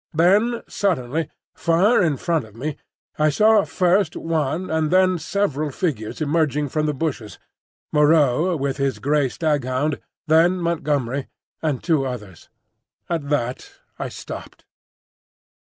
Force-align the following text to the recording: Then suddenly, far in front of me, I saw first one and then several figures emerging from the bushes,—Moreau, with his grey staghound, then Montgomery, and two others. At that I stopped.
Then 0.15 0.63
suddenly, 0.67 1.29
far 1.53 2.01
in 2.01 2.17
front 2.17 2.43
of 2.45 2.55
me, 2.55 2.75
I 3.19 3.29
saw 3.29 3.63
first 3.65 4.15
one 4.15 4.71
and 4.71 4.89
then 4.89 5.19
several 5.19 5.69
figures 5.69 6.19
emerging 6.21 6.69
from 6.69 6.87
the 6.87 6.93
bushes,—Moreau, 6.95 8.55
with 8.57 8.77
his 8.77 8.97
grey 8.97 9.29
staghound, 9.29 9.99
then 10.25 10.57
Montgomery, 10.57 11.27
and 11.61 11.83
two 11.83 12.03
others. 12.03 12.49
At 13.11 13.29
that 13.29 13.73
I 13.99 14.09
stopped. 14.09 14.65